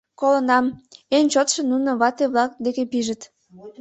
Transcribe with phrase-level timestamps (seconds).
[0.19, 0.65] —Колынам,
[1.17, 3.21] эн чотшо нуно вате-влак деке пижыт.